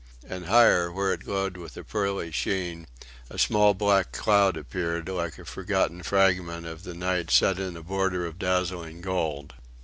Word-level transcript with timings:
And 0.27 0.47
higher, 0.47 0.91
where 0.91 1.13
it 1.13 1.23
glowed 1.25 1.57
with 1.57 1.77
a 1.77 1.83
pearly 1.83 2.31
sheen, 2.31 2.87
a 3.29 3.37
small 3.37 3.75
black 3.75 4.11
cloud 4.11 4.57
appeared, 4.57 5.07
like 5.07 5.37
a 5.37 5.45
forgotten 5.45 6.01
fragment 6.01 6.65
of 6.65 6.81
the 6.83 6.95
night 6.95 7.29
set 7.29 7.59
in 7.59 7.77
a 7.77 7.83
border 7.83 8.25
of 8.25 8.39
dazzling 8.39 9.01
gold. 9.01 9.53